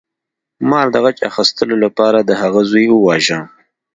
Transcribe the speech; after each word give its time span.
مار 0.69 0.87
د 0.91 0.95
غچ 1.03 1.17
اخیستلو 1.29 1.75
لپاره 1.85 2.19
د 2.21 2.31
هغه 2.41 2.61
زوی 2.71 2.87
وواژه. 2.91 3.39